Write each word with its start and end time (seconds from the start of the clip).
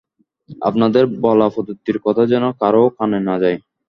আপনাদের 0.61 1.03
বলা 1.21 1.47
পদ্ধতির 1.55 1.97
কথা 2.05 2.23
যেন 2.31 2.43
কারো 2.61 2.83
কানে 2.97 3.19
না 3.27 3.35
যায়। 3.43 3.57